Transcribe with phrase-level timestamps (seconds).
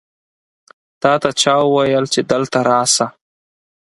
[1.01, 3.05] تا ته چا وویل چې دلته راسه؟